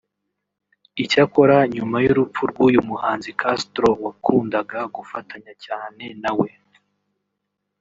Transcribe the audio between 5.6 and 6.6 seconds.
cyane na we